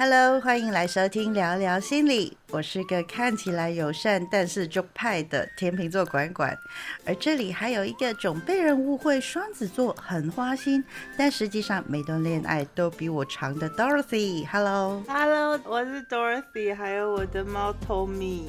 [0.00, 2.38] Hello，欢迎来收听聊聊心理。
[2.50, 6.56] 我是个看起来友善但是中派的天秤座管管，
[7.04, 10.84] 而这里还有一个总被人误会双子座很花心，
[11.16, 14.46] 但实际上每段恋爱都比我长的 Dorothy。
[14.46, 18.44] Hello，Hello，我是 Dorothy，还有我的猫 Tommy。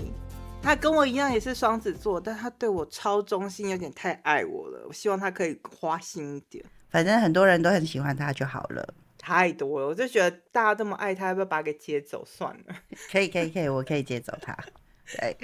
[0.61, 4.85] 他跟我一样也是双子座，但他对我超忠心，有点太爱我了。
[4.87, 6.63] 我希望他可以花心一点。
[6.91, 8.93] 反正很多人都很喜欢他就好了。
[9.29, 12.75] 太多了，我就觉得大家这么爱他，要不要把他给接走算了？
[13.11, 14.57] 可以，可以，可以，我可以接走他。
[15.05, 15.37] 对，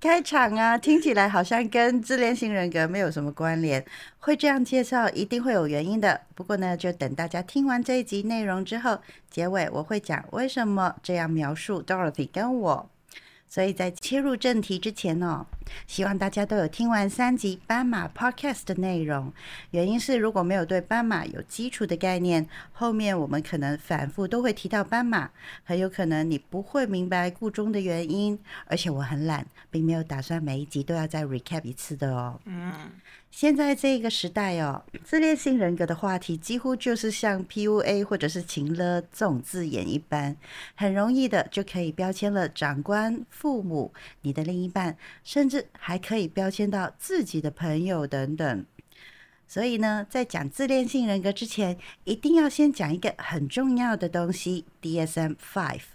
[0.00, 3.84] 开场啊，听起来好像跟自恋型人格没有什么关联。
[4.18, 6.20] 会这样介绍，一定会有原因的。
[6.34, 8.98] 不过呢，就等大家听完这一集内容之后，
[9.30, 12.90] 结尾我会讲为什么这样描述 Dorothy 跟我。
[13.54, 15.46] 所以在切入正题之前哦，
[15.86, 19.32] 希望大家都有听完三集斑马 Podcast 的内容。
[19.70, 25.30] 原因是如果没有对斑马有基础的概念，后面我们可能反复都会提到斑马，
[25.62, 28.36] 很有可能你不会明白故中的原因。
[28.66, 32.40] 而且我很懒，并没有打算每一集都要再 recap 一次的哦。
[32.46, 32.72] 嗯。
[33.36, 40.36] 现在这个时代哦，自恋性人格的话题几乎就是像 PUA 或者是情勒这种字眼一般，
[40.76, 48.64] 很容易的就可以标签了长官、父母、你的另一半，甚至还可以标签到自己的朋友等等。
[49.48, 55.93] 所以呢，在讲自恋性人格之前，一定要先讲一个很重要的东西 ——DSM Five。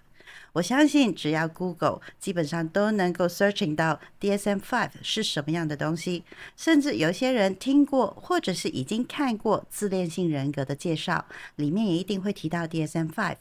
[0.53, 6.23] 我相信，只要 Google，基本上都能够 searching 到 DSM-5 是什么样的东西。
[6.57, 11.25] 甚至有些人听过，或者是已经看过自恋性人格的介绍，
[11.55, 13.35] 里面也一定会提到 DSM-5。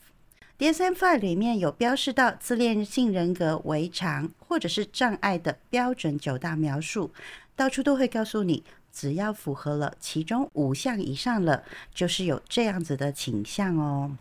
[0.59, 7.13] DSM-5 里面有标示到自恋性人格为常或者是障碍的标准九大描述，
[7.55, 11.63] 到处都会告诉你，只要符合了其中五项以上了，
[11.95, 14.17] 就是有这样子的倾向哦。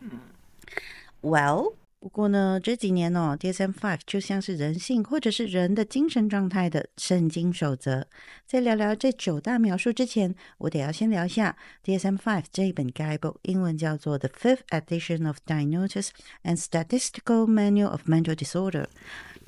[1.22, 1.74] Well。
[2.08, 8.08] 不过呢，这几年哦，DSM-5 就像是人性或者是人的精神状态的圣经守则。
[8.46, 16.12] 在聊聊这九大描述之前，我得要先聊一下 DSM-5 这一本 Guidebook，英文叫做 The Fifth Edition of Diagnosis
[16.46, 18.86] and Statistical Manual of Mental Disorder，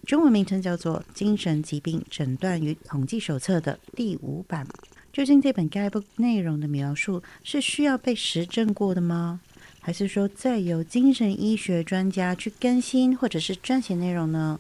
[0.06, 4.68] 中文名称叫做《精神疾病诊断与统计手册》的第五版。
[5.14, 9.40] 究竟这本 Guidebook 内容的描述是需要被实证过的吗？
[9.90, 14.60] 还是说再由精神医学专家去更新或者是撰写内容呢？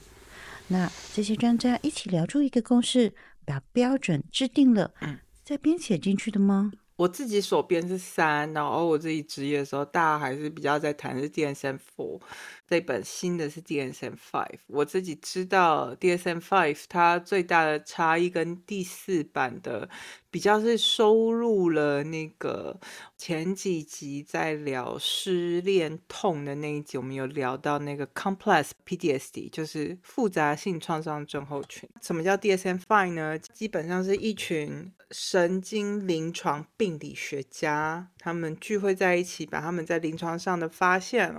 [0.70, 3.14] 那这些专家一起聊出一个公式，
[3.46, 4.92] 把标准制定了，
[5.44, 6.72] 再编写进去的吗？
[6.96, 12.20] 我自己所编是三，然后我自己职业的时候，大家还是比较在谈是 DSM Four，
[12.68, 14.58] 这本新的是 DSM Five。
[14.66, 19.88] 我自己知道 DSM Five 它最大的差异跟第四版的
[20.32, 22.80] 比较是收入了那个
[23.18, 31.90] 前几集在聊失恋痛的那一集，我们有聊到那个 Complex PTSD，就是复杂性创伤症候群。
[32.02, 33.38] 什么叫 DSM Five 呢？
[33.38, 34.92] 基本上是一群。
[35.12, 41.34] 神经临床病理学家，他们聚会在一起，把他们在临床上的发现，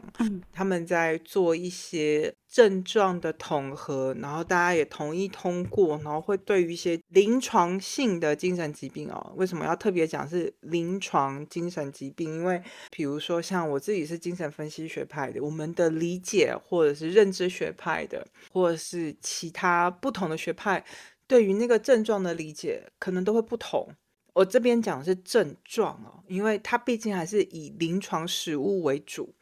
[0.52, 12.34] 他们在做一些症状的统合，然后大家也同意通过，然后会对于一些临床性的精神疾病哦，为什么要特别讲是临床精神疾病？
[12.34, 20.84] 因为比如说像我自己是精神分析学派的，我们的理解或者是认知学派的，或者是其他不同的学派。
[21.28, 23.88] 对于那个症状的理解可能都会不同。
[24.32, 29.34] 我这边讲的是症状哦，因为它毕竟还是以临床实物为主，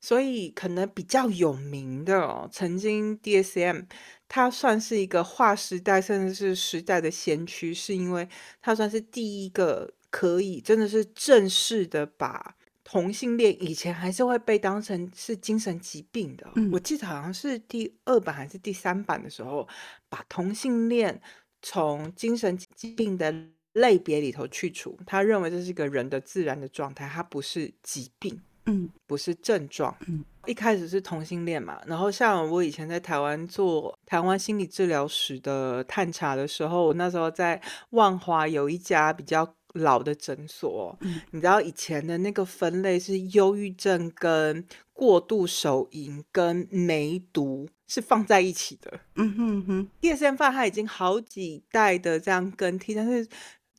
[0.00, 2.48] 所以可能比较有名的哦。
[2.50, 3.86] 曾经 DSM
[4.28, 8.28] 它算是一个划时代甚至是时代的先驱，是因为
[8.60, 12.56] 它算是第一个可以真的是正式的把。
[12.82, 19.68] 同性恋以前还是会被当成是精神疾病的，我记得好像是第二版还是第三版的时候，
[20.08, 21.22] 把同性恋
[21.62, 23.32] 从精神疾病的
[23.72, 37.60] 类别里头去除，他认为这是一个人的自然的状态，它不是疾病，嗯，不是症状，嗯，一开始是同性恋嘛，然后像我以前在台湾做台湾心理治疗史的探查的时候，我那时候在
[37.90, 39.54] 万华有一家比较。
[39.74, 40.98] 老的诊所，
[41.30, 48.98] 你知道以前的那个分类是忧郁症跟过度手淫跟梅毒是放在一起的。
[49.14, 53.24] 嗯哼哼，DSM 它已经好几代的这样更替，但是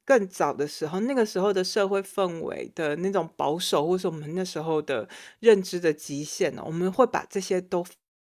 [0.06, 5.08] 更早的时候，那个时候的社会氛围的那种保守，或是我们那时候的
[5.40, 7.86] 认知的极限呢，我们会把这些都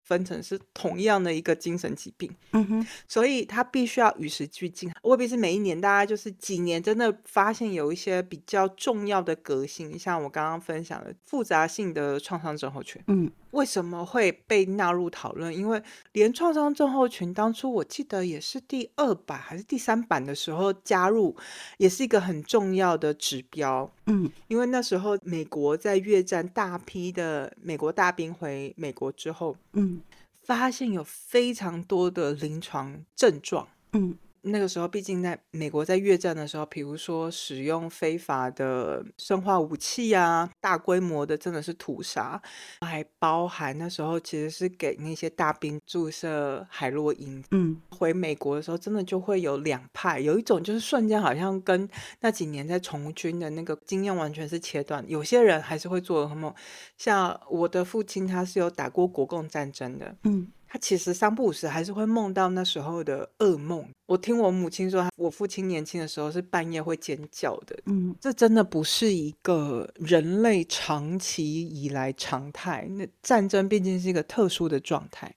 [0.04, 15.56] 分成是同样的一个精神疾病，嗯哼，所以它必须要与时俱进，未必是每一年，大概就是几年真的发现有一些比较重要的革新，像我刚刚分享的复杂性的创伤症候群，嗯为什么会被纳入讨论？
[15.56, 15.82] 因为
[16.12, 21.36] 连创伤症候群当初我记得也是第二版还是第三版的时候加入，
[21.78, 23.90] 也是一个很重要的指标。
[24.08, 30.02] 嗯因为那时候美国在越战大批的美国大兵回美国之后，嗯
[30.44, 33.68] 发现有非常多的临床症状。
[33.94, 42.42] 嗯那个时候，毕竟在美国在越战的时候，比如说使用非法的生化武器啊，大规模的真的是屠杀，
[42.82, 47.44] 还包含那时候其实是给那些大兵注射海洛因。
[47.52, 51.88] 嗯回美国的时候，真的就会有两派，有一种就是瞬间好像跟
[52.20, 56.54] 那几年在从军的那个经验完全是切断，有些人还是会做噩梦。
[56.98, 63.88] 像我的父亲，他是有打过国共战争的，嗯他其实三不五时还是会梦到那时候的噩梦。
[64.08, 67.80] 我听我母亲说，我父亲年轻的时候是半夜会尖叫的。
[67.86, 72.86] 嗯这真的不是一个人类长期以来常态。
[72.90, 75.34] 那战争毕竟是一个特殊的状态，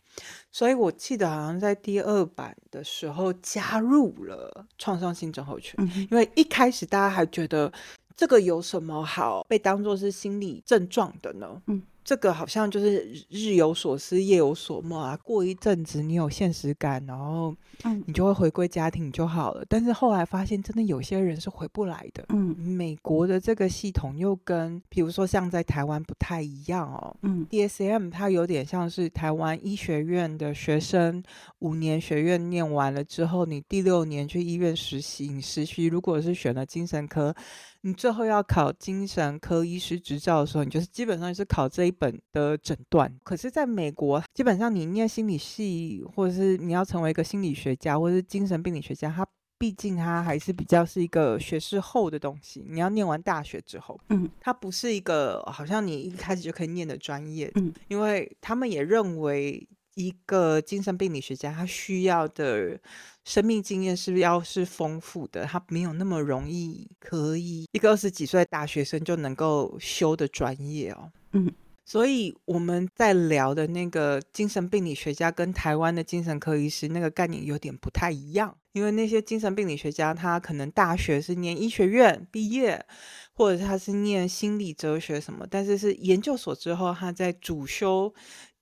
[0.51, 7.73] 所以我记得好像在第二版的时候加入了创伤性症候群，嗯因为一开始大家还觉得
[8.17, 11.63] 这个有什么好被当做是心理症状的呢？
[11.67, 11.81] 嗯。
[12.09, 15.15] 这个好像就是日日有所思，夜有所梦啊。
[15.23, 19.63] 过一阵子你有现实感，然后嗯你就会回归家庭就好了。
[19.69, 22.25] 但是后来发现，真的有些人是回不来的。
[22.31, 27.15] 嗯美国的这个系统又跟，比如说像在台湾不太一样哦。
[27.21, 31.23] 嗯 DSM 它有点像是台湾医学院的学生，
[31.59, 37.35] 五年学院念完了之后，你第六年去医院实习，你实习如果是选了精神科，
[37.83, 43.13] 你最后要考精神科医师执照的时候，你就是基本上是考这一本的诊断。
[43.25, 49.27] 可是，在美国，基本上你念心理系，或者是你要成为一个心理学家，或者是精神病理学家，他
[49.59, 52.65] 毕竟他还是比较是一个学士后的东西。
[52.69, 62.79] 你要念完大学之后，嗯它不是一个好像你一开始就可以念的专业，嗯，因为他们也认为一个精神病理学家他需要的
[63.25, 71.53] 生命经验是要是丰富的，他没有那么容易可以一个二十几岁大学生就能够修的专业哦，嗯。
[71.89, 82.85] 所以我们在聊的那个精神病理学家跟台湾的精神科医师那个概念有点不太一样，因为那些精神病理学家他可能大学是念医学院毕业，
[83.33, 88.13] 或者他是念心理哲学什么，但是是研究所之后他在主修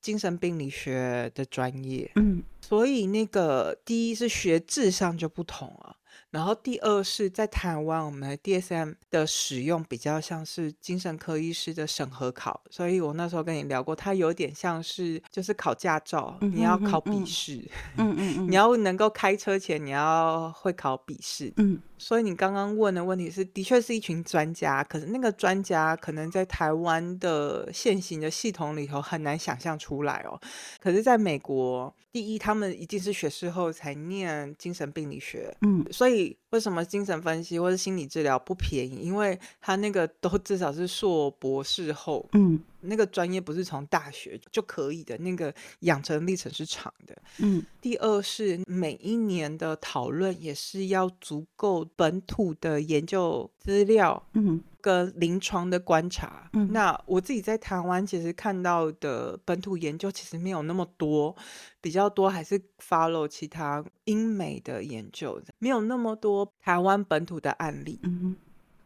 [0.00, 2.44] 精神病理学的专业，嗯。
[2.60, 5.96] 所以那个第一是学制上就不同啊，
[6.36, 17.56] 然后第二是在台湾我们的 DSM 的使用比较像是精神科医师的审核考，所以我那时候跟你聊过，它有点像是就是考驾照，嗯你要考笔嗯试，
[17.96, 21.80] 嗯嗯嗯，你要能够开车前你要会考笔试，嗯。
[21.98, 30.38] 所以你刚刚问的问题是，的确是一群专家，可是那个专家可能在台湾的现行的系统里头很难想象出来哦。
[30.78, 35.82] 可是在美国，第一，他们一定是学士后才念精神病理学，嗯。
[35.90, 39.00] 所以为什么精神分析或者心理治疗不便宜？
[39.02, 47.16] 因为他那个都至少是硕博士后，嗯那个专业不是从大学就可以的，那个养成历程是长的。
[47.38, 56.48] 嗯第二是每一年的讨论也是要足够本土的研究资料嗯跟临床的观察。
[56.52, 61.34] 嗯那我自己在台湾其实看到的本土研究其实没有那么多，
[61.80, 67.98] 比较多还是 follow 其他英美的研究，没有那么多台湾本土的案例。
[68.04, 68.36] 嗯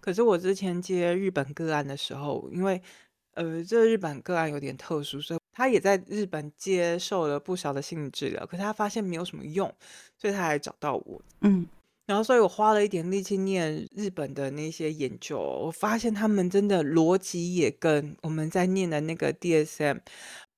[0.01, 2.81] 可是我之前接日本个案的时候，因为
[3.35, 9.71] 呃，这日本个案有点特殊，所以他也在日本接受了不少的心理治疗，可是他发现没有什么用，
[10.17, 11.21] 所以他还找到我。
[11.43, 11.67] 嗯
[12.11, 20.01] 然后，所以我花了一点力气念日本的那些研究，我发现他们真的逻辑也跟我们在念的那个 DSM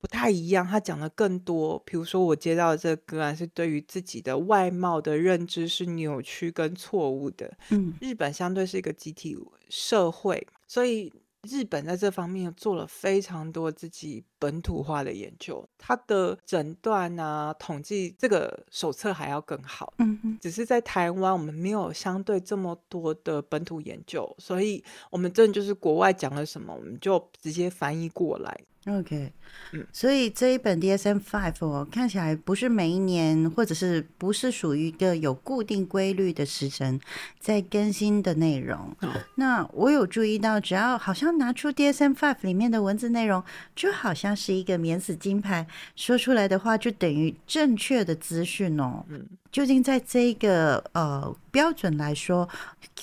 [0.00, 0.66] 不太一样。
[0.66, 9.36] 他讲的更多，比如说我接到的这个个案是对于自己的外貌的认知是扭曲跟错误的，嗯日本相对是一个集体
[9.68, 11.12] 社会，所以
[11.48, 19.92] 日本在这方面做了非常多自己本土化的研究，它的诊断啊、统计这个手册还要更好。
[19.98, 28.60] 嗯哼只是在台湾，我们没有相对这么多的本土研究，所以我们真的就是国外讲了什么，我们就直接翻译过来。
[28.86, 29.32] OK，
[29.74, 36.98] 嗯所以这一本 DSM Five 哦，看起来不是每一年，或者是不是属于一个有固定规律的时辰
[37.38, 38.96] 在更新的内容。
[39.02, 43.44] 哦那我有注意到，只要好像拿出 DSM Five 里面的文字内容，
[43.76, 49.04] 就好像是一个免死金牌，说出来的话就等于正确的资讯哦。
[49.08, 52.48] 嗯究竟在这个呃标准来说，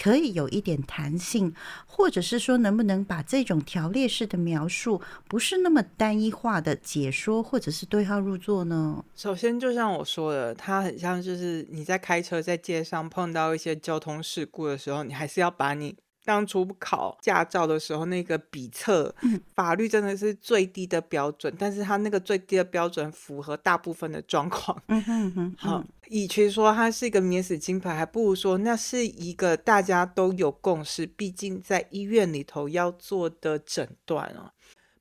[0.02, 1.54] 可以有一点弹性，
[1.86, 9.06] 或者是说能不能把这种条列式的描述不是那么单一化的解说，或者是对号入座呢？
[9.16, 15.96] 首先，就像我说的，它很像就是你在开车在街上碰到一些交通事故的时候，你还是要把你
[16.26, 19.14] 当初考驾照的时候那个笔测，
[19.56, 24.80] 法律真的是最低的标准，但是它那个最低的标准符合大部分的状况。
[24.88, 34.52] 嗯哼哼，好，与其说它是一个免死金牌，还不如说那是一个大家都有共识，毕竟在医院里头要做的诊断哦。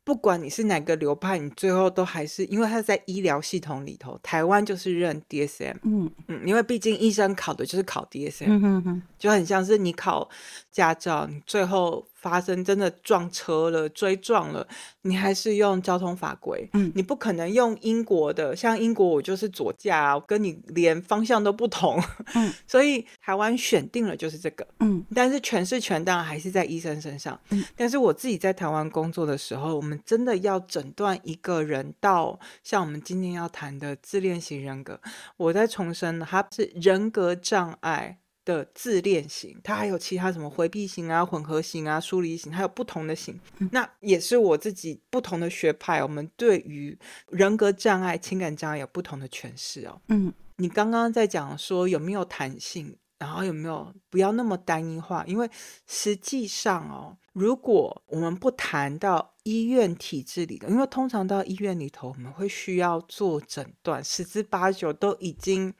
[0.09, 6.11] 不管你是哪个流派，你最后都还是因为它在医疗系统里头，台湾就是认 DSM，嗯。
[6.29, 10.27] 嗯，因为毕竟医生考的就是考 DSM，、嗯哼哼，就很像是你考
[10.73, 14.67] 驾照，你最后发生真的撞车了、追撞了，
[15.03, 22.03] 你还是用交通法规，嗯你不可能用英国的，像英国我就是左驾啊，跟你连方向都不同，
[22.35, 27.39] 嗯， 所以台湾选定了就是这个，嗯但是全是权当然还是在医生身上。
[27.51, 35.01] 嗯但是我自己在台湾工作的时候，我们真的要诊断一个人到像我们今天要谈的自恋型人格，
[35.37, 38.19] 我在重申了，它是人格障碍。
[38.49, 43.39] 的自恋型，它还有其他什么回避型啊、混合型啊、疏离型，还有不同的型。
[43.73, 50.01] 那也是我自己不同的学派，我们对于人格障碍、情感障碍有不同的诠释哦。
[50.09, 55.51] 嗯你刚刚在讲说有没有弹性，然后有没有不要那么单一化，因为
[55.87, 65.75] 实际上哦，如果我们不谈到医院体制里的，因为通常到医院里头，我们会需要做诊断，十之八九都已经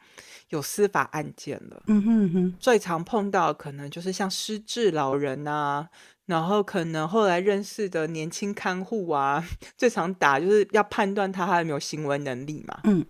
[0.49, 1.83] 有司法案件了。
[1.87, 5.89] 嗯哼哼，最常碰到的可能就是像失智老人啊，
[6.27, 9.45] 然后可能后来认识的年轻看护啊，
[9.79, 12.81] 最常打就是要判断他还有没有行为能力嘛。
[12.85, 13.07] 嗯。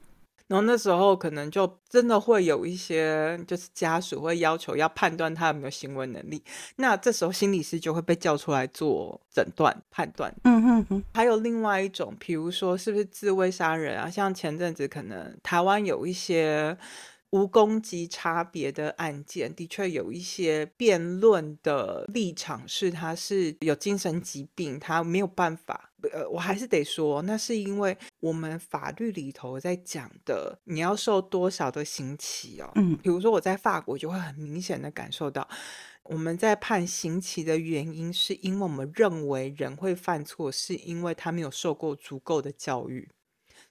[0.49, 6.43] 然后那时候可能就真的会有一些，就是家属会要求要判断他有没有行为能力，
[6.77, 10.35] 那这时候心理师就会被叫出来做诊断判断。
[10.45, 14.09] 嗯哼哼，还有另外一种，比如说是不是自卫杀人啊？
[14.09, 16.77] 像前阵子可能台湾有一些
[17.31, 25.88] 无攻击差别的案件，的确有一些辩论的立场是他是有精神疾病，他没有办法。
[26.13, 32.71] 呃，我还是得说，那是因为我们法律里头在讲的，你要受多少的刑期哦。
[32.77, 35.49] 嗯比如说我在法国就会很明显的感受到，
[36.05, 43.09] 我们在判刑期的原因，是因为我们认为人会犯错，是因为他没有受过足够的教育。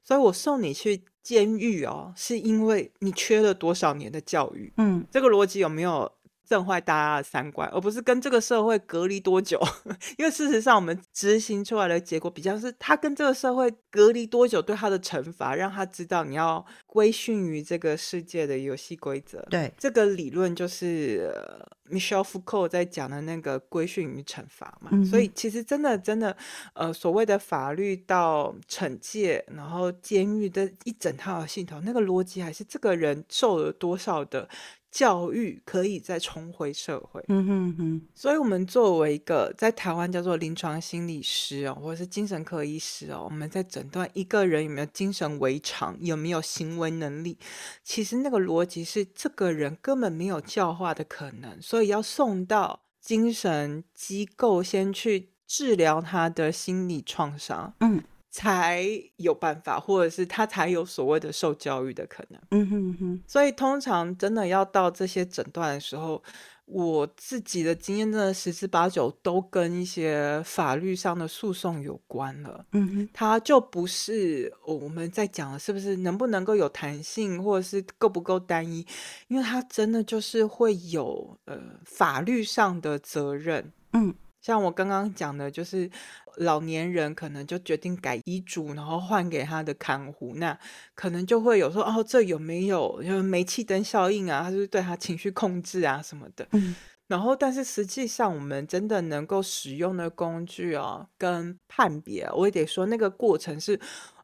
[0.03, 4.73] 所以我送你去监狱哦，是因为你缺了多少年的教育。
[4.77, 6.09] 嗯这个逻辑有没有
[6.47, 9.61] 震坏大家的三观，而不是跟这个社会隔离多久？
[10.17, 19.45] 因为事实上，我们执行出来的结果比较是他跟这个社会隔离多久，对他的惩罚，让他知道你要归训于这个世界的游戏规则。
[19.49, 26.35] 对，这个理论就是、呃 Michel Foucault 在讲的那个规训与惩罚嘛，嗯所以其实真的真的，
[26.73, 34.49] 呃，所谓的法律到惩戒，然后监狱的一整套的系统，那个逻辑还是这个人受了多少的
[34.97, 37.23] 教育，可以再重回社会。
[37.27, 47.37] 嗯哼哼，所以，我们作为一个在台湾叫做临床心理师哦，或者是精神科医师哦，我们在诊断一个人有没有精神违常，有没有行为能力，
[47.83, 58.01] 其实那个逻辑是这个人根本没有教化的可能，所以要送到精神机构先去治疗他的心理创伤，嗯
[58.37, 62.39] 才有办法，或者是他才有所谓的受教育的可能。
[62.51, 66.21] 嗯哼哼，所以通常真的要到这些诊断的时候，
[66.65, 72.63] 我自己的经验真的十之八九都跟一些法律上的诉讼有关了。
[72.73, 78.85] 嗯哼，它就不是哦我们在讲的是不是能不能够有弹性，或者是够不够单一，
[79.29, 83.73] 因为它真的就是会有呃法律上的责任。
[83.93, 84.13] 嗯
[84.47, 85.91] 像我刚刚讲的，就是
[86.37, 90.57] 老年人可能就决定改遗嘱，然后换给他的看护，那
[90.95, 94.43] 可能就会有说哦，这有没有就是煤气灯效应啊？
[94.43, 96.47] 他是不是对他情绪控制啊什么的？
[96.53, 96.73] 嗯
[97.07, 103.77] 然后，但是实际上，我们真的能够使用的工具哦，跟判别啊，我也得说，那个过程是，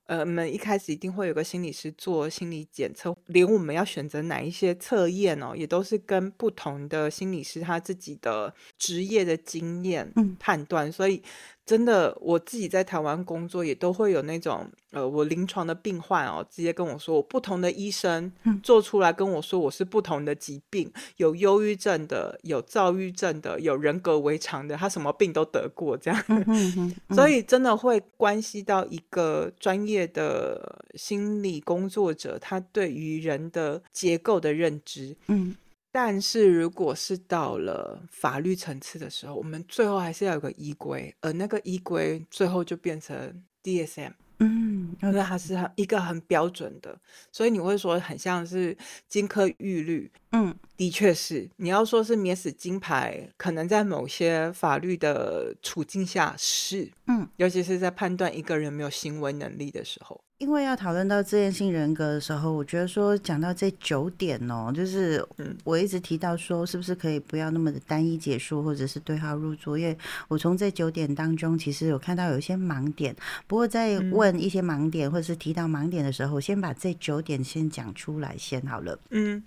[0.05, 10.35] 呃，我们一开始一定会有个心理师做心理检测，连我们要选择哪一些测验哦，也都是跟不同的心理师他自己的职业的经验嗯。
[10.39, 11.21] 判断，所以
[11.65, 26.23] 真的，我自己在台湾工作也都会有那种，呃，我临床的病患哦，直接跟我说，我不同的医生做出来跟我说我是不同的疾病，有忧郁症的，有躁郁症的，有人格违常的，他什么病都得过这样，
[27.15, 35.55] 所以真的会关系到一个专业的心理工作者他对于人的结构的认知，嗯。
[35.95, 44.11] 但是，如果是到了法律层次的时候，我们最后还是要有个依规，而那个依规最后就变成 DSM。
[44.39, 46.99] 嗯，因为它是很一个很标准的，
[47.31, 48.75] 所以你会说很像是
[49.07, 50.11] 金科玉律。
[50.31, 51.47] 嗯，的确是。
[51.57, 56.91] 你要说是免死金牌，可能在某些法律的处境下是。
[57.05, 60.19] 嗯，尤其是在判断一个人没有行为能力的时候。
[60.43, 65.25] 因为要讨论到自恋性人格的时候，我觉得说讲到这九点哦，就是
[65.63, 69.79] 我一直提到说，是不是可以不要那么的单一解说，或者是对号入座？
[69.79, 69.97] 因为
[70.27, 73.15] 我从这九点当中，其实有看到有一些盲点。
[73.47, 78.99] 不过在问一些盲点或者是提到盲点的时候，先把这九点先讲出来先好了。
[79.11, 79.41] 嗯。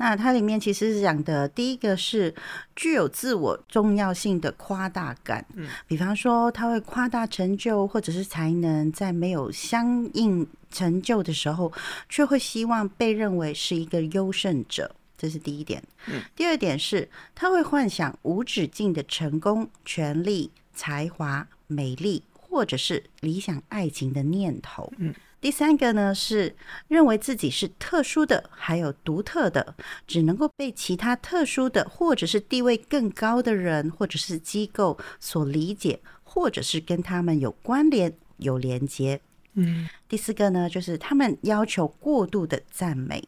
[0.00, 2.34] 那它里面其实是讲的，第一个是
[2.74, 11.70] 具有自我重要性的夸大感，嗯，比方说他会夸大成就或者是才能，在没有相应成就的时候，
[12.08, 15.82] 却会希望被认为是一个优胜者，这是第一点。
[16.06, 24.90] 嗯，第二点是他会幻想无止境的成功、权力、才华、美丽，或者是理想爱情的念头。
[24.96, 25.14] 嗯。
[25.40, 26.54] 第三个呢是
[26.88, 29.74] 认为自己是特殊的，还有独特的，
[30.06, 39.18] 只能够被其他特殊的或者是地位更高的人或者是机构所理解，或者是跟他们有关联、有连接。
[39.54, 43.26] 嗯，第四个呢就是他们要求过度的赞美。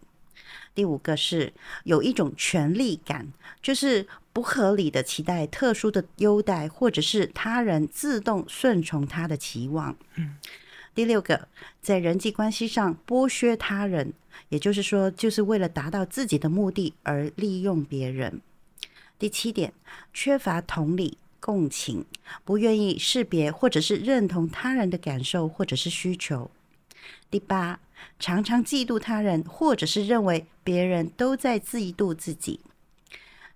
[0.74, 1.52] 第五个是
[1.84, 9.96] 有一种权力感，就是不合理的期待特殊的优待，或者是他人自动顺从他的期望。
[10.16, 10.36] 嗯。
[10.94, 11.48] 第六个，
[11.80, 14.12] 在人际关系上剥削他人，
[14.50, 18.40] 也就是说，就是为了达到自己的目的而利用别人。
[19.18, 19.72] 第七点，
[20.12, 22.04] 缺乏同理、共情，
[22.44, 26.50] 不愿意识别或者是认同他人的感受或者是需求。
[27.30, 27.80] 第八，
[28.18, 32.60] 常常嫉妒他人，或者是认为别人都在嫉妒自己。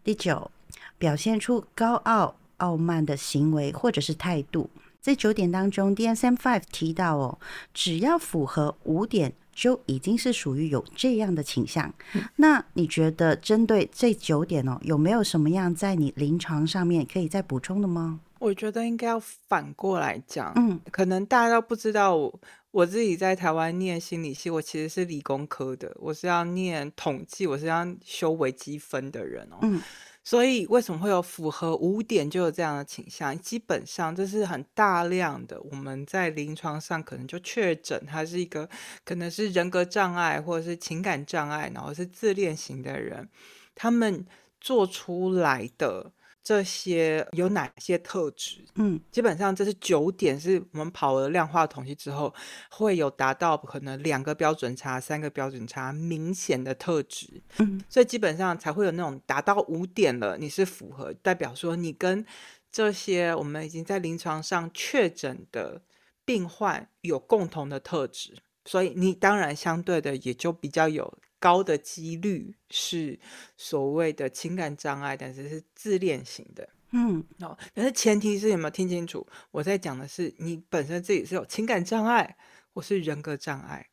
[0.03, 0.51] 第九，
[0.97, 4.71] 表现出高傲、傲慢的行为或者是态度。
[5.07, 7.39] 在九点当中，DSM Five 提到哦，
[7.73, 11.95] 只要符合五点，就已经是属于有这样的倾向。
[12.35, 18.19] 那你觉得针对这九点哦，有没有什么样在你临床上面可以再补充的吗？
[18.41, 22.41] 我觉得应该要反过来讲，嗯，可能大家都不知道，我
[22.73, 29.81] 我自己在台湾念心理系，我其实是理工科的，我是要念统计，我是要修微积分的人哦，嗯。
[30.27, 33.39] 所以为什么会有符合五点就有这样的倾向？
[33.39, 38.69] 基本上这是很大量的，我们在临床上可能就确诊他是一个
[39.05, 43.29] 可能是人格障碍或者是情感障碍，然后是自恋型的人，
[43.77, 44.27] 他们
[44.61, 46.11] 做出来的。
[46.47, 48.65] 这些有哪些特质？
[48.77, 52.33] 嗯，基本上这是九点，是我们跑了量化统计之后，
[52.71, 57.43] 会有达到可能两个标准差、三个标准差明显的特质。
[57.59, 62.25] 嗯，所以基本上才会有那种达到五点了，你是符合，代表说你跟
[62.71, 65.83] 这些我们已经在临床上确诊的
[66.25, 71.19] 病患有共同的特质，所以你当然相对的也就比较有。
[71.47, 73.17] 高的几率是
[73.57, 79.25] 所谓的情感障碍，但是是自恋型的，嗯，哦，但是前提是有没有听清楚？
[79.53, 82.37] 我在讲的是你本身自己是有情感障碍，
[82.75, 83.87] 或是人格障碍。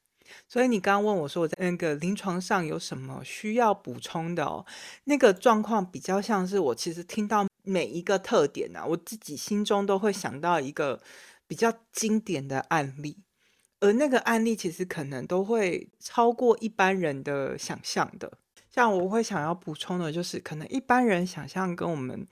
[0.47, 4.65] 所以你刚刚问我说我在那个临床上有什么需要补充的哦？
[5.03, 10.99] 那个状况比较像是我其实听到每一个特点呢，我自己心中都会想到一个
[11.45, 13.22] 比较经典的案例。
[13.83, 18.31] 而那个案例其实可能都会超过一般人的想象的，
[18.69, 22.25] 像我会想要补充的就是，可能一般人想象跟我们，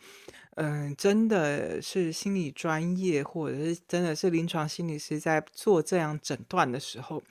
[0.55, 7.21] 嗯，真的是心理专业或者是真的是临床心理师在做这样诊断的时候，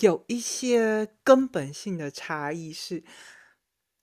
[0.00, 3.04] 有一些根本性的差异是，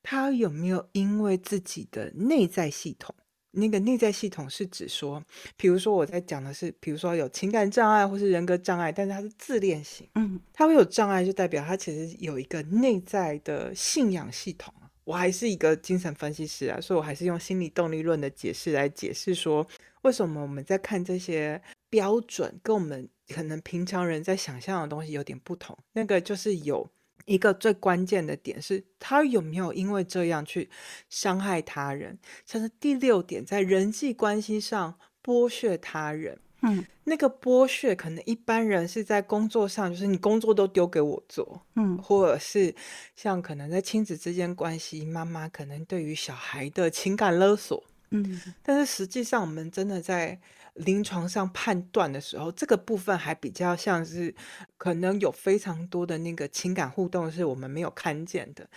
[0.04, 3.16] 他有没有因为自己的内在系统。
[3.52, 5.24] 那个内在系统是指说，
[5.58, 19.68] 比如说我在讲的是，比如说有情感障碍或是人格障碍，但是他是自恋型，嗯，他会有障碍，就代表他其实有一个内在的信仰系统我还是一个精神分析师啊，所以我还是用心理动力论的解释来解释说，
[20.04, 21.60] 为什么我们在看这些
[21.90, 25.76] 标准，跟我们可能平常人在想象的东西有点不同。
[25.94, 26.90] 那个就是有。
[27.30, 30.70] 一个最关键的点是，他有没有因为这样去
[31.10, 32.18] 伤害他人？
[32.46, 36.40] 像是第六点，在人际关系上剥削他人。
[36.62, 42.76] 嗯那个剥削，可能一般人是在工作上，就是你工作都丢给我做，嗯或者是
[43.16, 47.84] 像可能在亲子之间关系，妈妈可能对于小孩的情感勒索。
[48.12, 50.40] 嗯但是实际上，我们真的在
[50.80, 54.34] 临床上判断的时候，这个部分还比较像是
[54.78, 58.68] 可能有非常多的那个情感互动是我们没有看见的，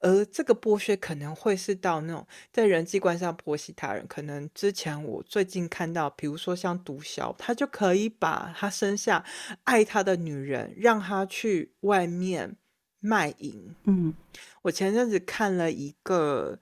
[0.00, 4.06] 而这个剥削可能会是到那种在人际关系上剥削他人。
[4.06, 9.24] 可能之前我最近看到，比如说像毒枭，他就可以把他生下
[9.64, 12.56] 爱他的女人，让他去外面
[13.00, 13.76] 卖淫。
[13.84, 14.14] 嗯
[14.62, 16.58] 我前阵子看了一个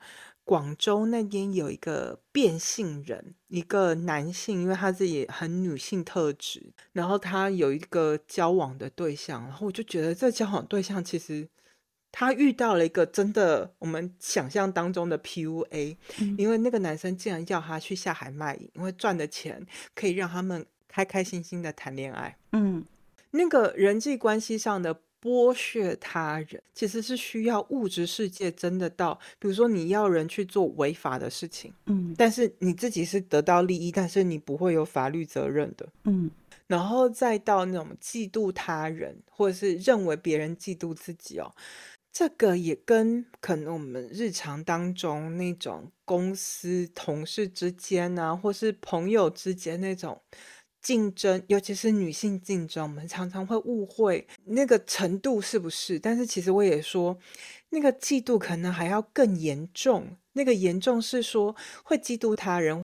[0.49, 11.47] 广州那边有一个变性人，一个男性，因为他自己很女性特质，然后他有一个交往的对象，然后我就觉得这交往对象其实
[12.11, 22.35] 他遇到了一个真的我们想象当中的 PUA，、嗯因为那个男生竟然要他去下海卖淫，因为赚的钱可以让他们开开心心的谈恋爱。
[22.53, 22.83] 嗯
[23.33, 35.89] 那个人际关系上的剥削他人，其实是需要物质世界真的到，比如说你要人去做违法的事情，嗯但是你自己是得到利益，但是你不会有法律责任的。
[36.05, 36.31] 嗯
[36.67, 41.55] 然后再到那种嫉妒他人，或者是认为别人嫉妒自己哦，
[42.13, 50.21] 这个也跟可能我们日常当中那种公司同事之间啊，或是朋友之间那种
[50.89, 55.99] 竞争，尤其是女性竞争，我们常常会误会那个程度是不是？
[55.99, 57.19] 但是其实我也说，
[57.69, 60.17] 那个嫉妒可能还要更严重。
[60.33, 62.83] 那个严重是说会嫉妒他人，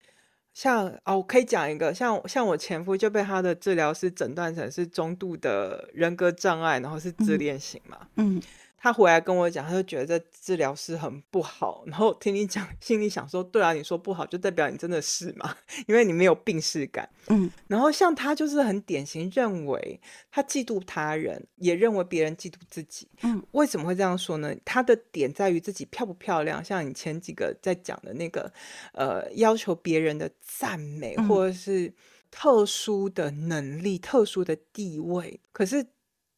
[0.52, 8.06] 像哦，我可以讲一个，像像我前夫就被他的治疗师诊断成是中度的人格障碍，然后是自嗯恋型嘛。
[8.16, 8.42] 嗯
[8.84, 11.84] 他回来跟我讲，他就觉得这治疗师很不好。
[11.86, 15.56] 然后听你讲，心里想说，对啊，你说不好就代表你真的是嘛，
[15.88, 17.08] 因为你没有病视感。
[17.28, 19.98] 嗯然后像他就是很典型，认为
[20.30, 23.08] 他嫉妒他人，也认为别人嫉妒自己。
[23.22, 24.54] 嗯，为什么会这样说呢？
[24.66, 28.52] 他的点在于自己漂不漂亮，像你前几个在讲的那个，
[28.92, 31.90] 呃，要求别人的赞美，嗯或者是
[32.30, 35.40] 特殊的能力、特殊的地位。
[35.52, 35.86] 可是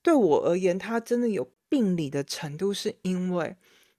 [0.00, 3.57] 对我而言，他真的有病理的程度，是因为。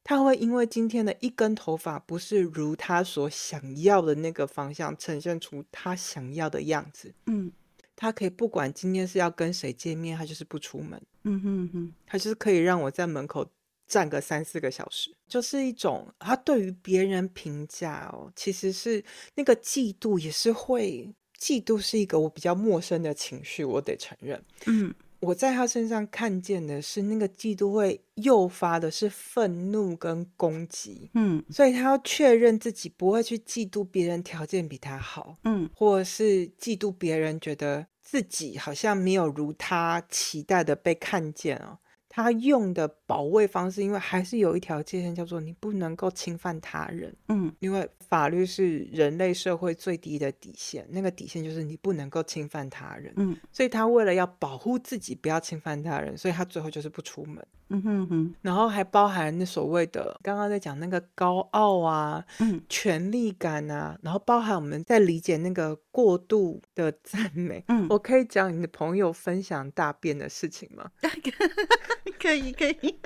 [0.10, 7.52] 他会因为今天的一根头发不是如他所想要的那个方向呈现出他想要的样子，嗯
[7.94, 13.46] 他可以不管今天是要跟谁见面，他就是不出门，嗯哼哼他就是可以让我在门口
[13.86, 19.04] 站个三四个小时，就是一种他对于别人评价哦，其实是
[19.36, 24.42] 那个嫉妒也是会，嫉妒是一个我比较陌生的情绪，我得承认。
[24.68, 41.80] 嗯我在他身上看见的是那个嫉妒会诱发的是愤怒跟攻击，嗯所以他要确认自己不会去嫉妒别人条件比他好，嗯或者是嫉妒别人觉得自己好像没有如他期待的被看见哦。
[42.18, 53.14] 他用的保卫方式，因为还是有一条界限，叫做你不能够侵犯他人，嗯因为法律是人类社会最低的底线，那个底线就是你不能够侵犯他人。
[53.18, 57.46] 嗯所以他为了要保护自己不要侵犯他人，所以他最后就是不出门。
[57.70, 67.64] 嗯哼哼然后还包含那所谓的刚刚在讲那个高傲啊、嗯权力感啊，然后包含我们在理解那个过度的赞美。
[67.68, 70.90] 嗯我可以讲你的朋友分享大便的事情吗？
[72.20, 73.00] 可以可以。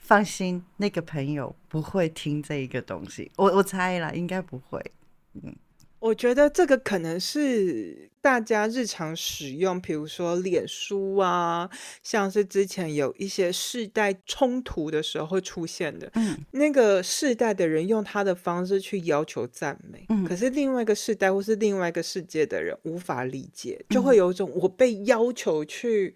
[0.00, 4.82] 放心，那个朋友不会听这一个东西，我我猜啦，应该不会。
[6.00, 11.70] 我觉得这个可能是大家日常使用，比如说脸书啊，
[12.02, 16.10] 像是之前有一些世代冲突的时候会出现的。
[16.14, 16.36] 嗯。
[16.52, 20.34] 那个世代的人用他的方式去要求赞美，嗯可。
[20.34, 24.02] 是另外一个世代或是另外一个世界的人无法理解，就嗯。
[24.02, 26.14] 会有一种我被要求去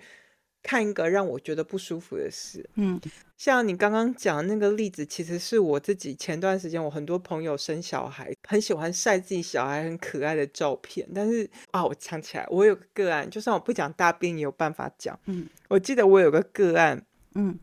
[0.65, 2.69] 看一个让我觉得不舒服的事。
[2.75, 3.01] 嗯
[3.37, 11.07] 像你刚刚讲的那个例子，其实是我自己前段时间，我很多朋友生小孩，很喜欢晒自己小孩很可爱的照片。
[11.15, 15.19] 但是啊，我想起来，我有个个案，就算我不讲大便，也有办法讲。
[15.27, 17.59] 嗯我记得我有个个案，嗯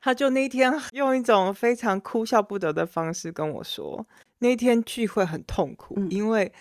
[0.00, 4.06] 他就那天 用一种非常哭笑不得的方式跟我说，
[4.40, 6.52] 那天聚会很痛苦，嗯因为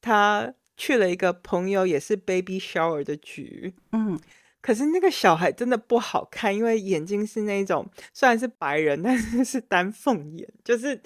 [0.00, 4.18] 他去了一个朋友也是 baby shower 的局，嗯
[4.64, 10.98] 可是那个小孩真的不好看，因为眼睛是那种虽然是白人， 但是是丹凤眼，就是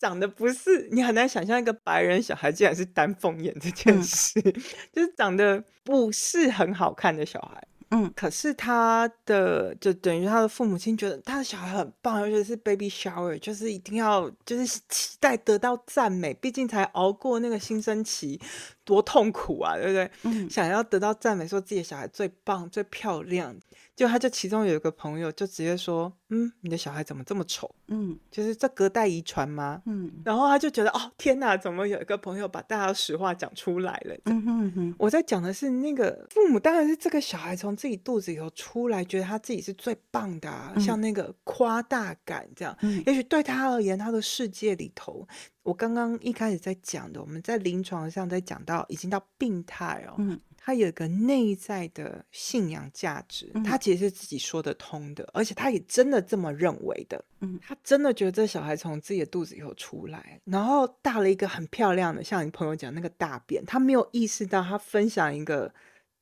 [0.00, 4.40] 长得不是你很难想象一个白人小孩竟然是丹凤眼这件嗯事，
[4.92, 7.62] 就是长得不是很好看的小孩。
[7.90, 18.40] 嗯可是他的就等于他的父母亲觉得他的小孩很棒，尤其是 baby shower，就是一定要就是期待得到赞美，毕竟才熬过那个新生期，
[18.84, 20.10] 多痛苦啊，对不对？
[20.22, 23.56] 嗯想要得到赞美，说自己的小孩最棒、最漂亮，
[23.96, 27.74] 就他就其中有一个朋友就直接说：“嗯，你的小孩怎么这么丑？
[27.88, 34.16] 嗯就是这隔代遗传吗？”嗯然后他就觉得哦天哪，怎么有一个朋友把大家实话讲出来了？
[34.26, 42.76] 嗯哼哼，我在讲的是那个父母，当然是这个小孩从自己肚子里头出来，觉得他自己是最棒的、啊，嗯像那个夸大感这样。
[42.82, 45.26] 嗯也许对他而言，他的世界里头，
[45.64, 50.40] 我刚刚一开始在讲的，我们在临床上在讲到已经到病态哦，嗯。
[50.66, 53.62] 他有一个内在的信仰价值，嗯。
[53.64, 57.22] 他其实是自己说得通的，而且他也真的这么认为的。
[57.40, 57.58] 嗯。
[57.62, 65.72] 他真的觉得这小孩从自己的肚子以后出来，然后大了一个很漂亮的，像你朋友讲那个大便，他没有意识到他分享一个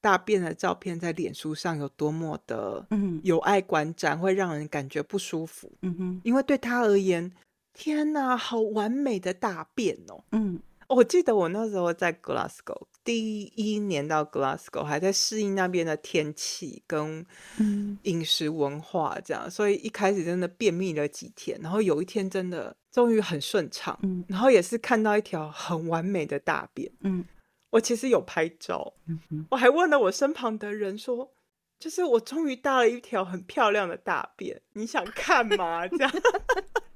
[0.00, 3.20] 大便的照片在脸书上有多么的嗯。
[3.24, 6.20] 有爱观瞻，会让人感觉不舒服，嗯哼。
[6.24, 7.31] 因为对他而言，
[7.72, 10.24] 天哪，好完美的大便哦！
[10.32, 17.24] 嗯哦我记得我那时候在 Glasgow 第一年到 Glasgow，还在适应那边的天气跟
[17.58, 26.90] 嗯饮食文化这样，所以一开始真的便秘了几天，然后有一天真的终于很顺畅，嗯然后也是看到一条很完美的大便。
[27.00, 27.24] 嗯
[27.70, 31.32] 我其实有拍照，嗯我还问了我身旁的人说。
[31.78, 35.85] 就是我终于大了一条很漂亮的大便，你想看吗？
[35.88, 36.12] 这样，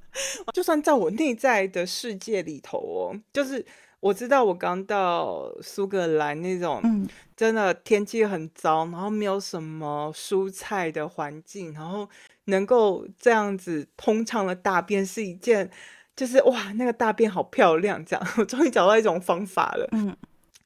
[0.52, 3.64] 就算在我内在的世界里头哦，就是
[4.00, 12.08] 我知道我刚到苏格兰那种嗯真的天气很糟，然后没有什么蔬菜的环境，然后
[12.44, 15.70] 能够这样子通畅的大便是一件，
[16.14, 19.88] 就是哇，那个大便好漂亮，这样 我终于找到一种方法了。
[19.92, 20.16] 嗯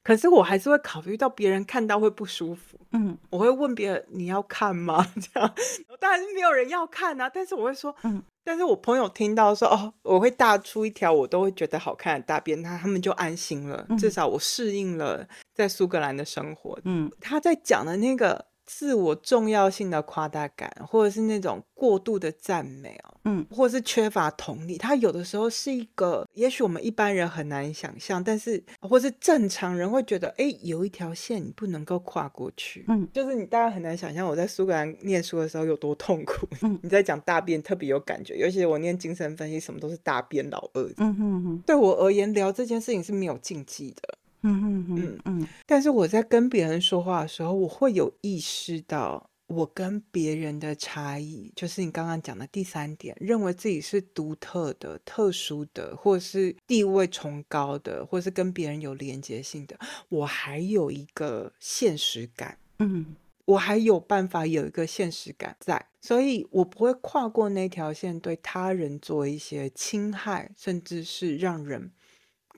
[0.03, 3.17] 可是我还是会考虑到别人看到会不舒服，嗯。
[3.29, 5.05] 我会问别人你要看吗？
[5.33, 5.53] 这样，
[5.99, 13.97] 当然是没有人要看啊，但是我会说，嗯，但是我朋友听到说哦，我会大出一条我都会觉得好看的大便，他他们就安心了，嗯。
[13.97, 16.79] 至少我适应了在苏格兰的生活。
[16.83, 17.11] 嗯。
[17.19, 32.85] 他在讲的那个自我重要性的夸大感，或者是那种过度的赞美哦，嗯或者是缺乏同理，它有的时候是一个，也许我们一般人很难想象，但是或是正常人会觉得，哎，有一条线你不能够跨过去。
[32.87, 36.47] 嗯就是你大概很难想象我在苏格兰念书的时候有多痛苦。
[36.61, 40.81] 嗯 你在讲大便特别有感觉，尤其我念精神分析，什么都是大便老二。
[40.97, 44.17] 嗯哼哼对我而言，聊这件事情是没有禁忌的。
[44.43, 45.47] 嗯嗯嗯嗯。
[45.65, 59.77] 但是我在跟别人说话的时候，我会有意识到我跟别人的差异，就是你刚刚讲的第三点，认为自己是独特的、特殊的，或是地位崇高的，或是跟别人有连接性的。
[60.09, 63.15] 我还有一个现实感，嗯。
[63.45, 71.91] 我还有办法有一个现实感在，所以我不会跨过那条线，对他人做一些侵害，甚至是让人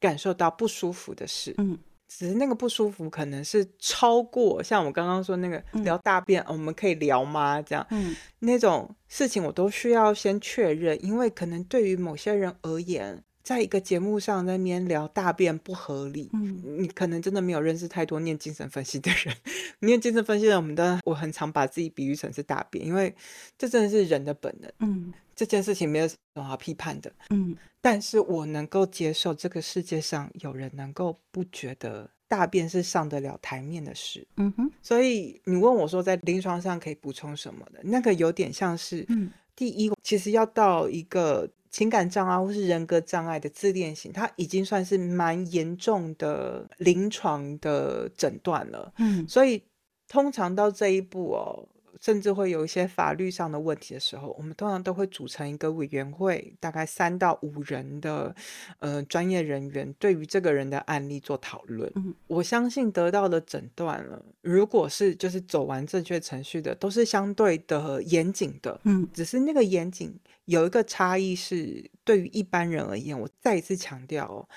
[0.04, 1.56] 感受到不舒服的事。
[1.58, 7.60] 嗯只是那个不舒服可能是超过像我刚刚说那个嗯聊大便，哦我们可以聊吗？
[7.62, 16.30] 这样嗯那种事情我都需要先确认，因为可能对于某些人而言，在一个节目上在那边聊大便不合理。
[16.34, 19.36] 嗯你可能真的没有认识太多念精神分析的人，
[19.80, 23.12] 念精神分析的人，我们的我很常把自己比喻成是大便，因为
[23.58, 27.12] 这真的是人的本能，嗯这件事情没有什么好批判的。
[27.32, 34.26] 嗯但是我能够接受这个世界上有人能够不觉得大便是上得了台面的事。
[34.38, 37.82] 嗯哼所以你问我说，在临床上可以补充什么的？
[37.84, 48.94] 那个有点像是，嗯第一，其实要到一个情感障碍或是人格障碍的自恋型，它已经算是蛮严重的临床的诊断了。
[48.98, 49.62] 嗯所以
[50.08, 51.68] 通常到这一步哦，
[52.02, 58.36] 甚至会有一些法律上的问题的时候，我们通常都会组成一个委员会，大概三到五人的
[58.80, 61.92] 呃专业人员，对于这个人的案例做讨论。
[61.96, 68.80] 嗯我相信得到的诊断了，如果是就是走完正确程序的，都是相对的严谨的。
[68.84, 70.14] 嗯只是那个严谨
[70.46, 74.48] 有一个差异是，对于一般人而言，我再一次强调哦，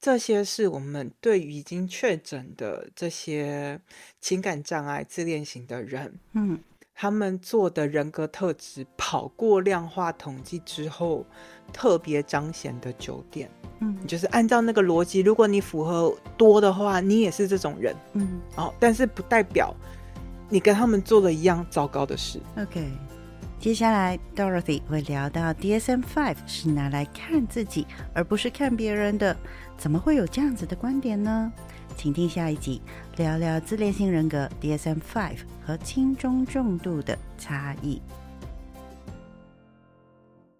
[0.00, 3.80] 这些是我们对于已经确诊的这些
[4.20, 6.58] 情感障碍、自恋型的人，嗯
[6.98, 11.26] 他们做的人格特质跑过量化统计之后，
[11.70, 19.74] 特别彰显的九点，嗯就是按照那个逻辑，如果你符合多的话，你也是这种人嗯哦，但是不代表
[20.48, 22.40] 你跟他们做了一样糟糕的事。
[22.56, 22.90] ，OK，
[23.60, 29.36] 接下来，Dorothy 会聊到 DSM Five 是拿来看自己，而不是看别人的。
[29.76, 31.52] 怎么会有这样子的观点呢？
[31.96, 32.80] 请听下一集，
[33.16, 38.00] 聊聊自恋性人格 （DSM Five） 和轻中重度的差异。